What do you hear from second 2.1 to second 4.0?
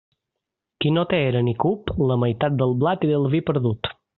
la meitat del blat i del vi perdut.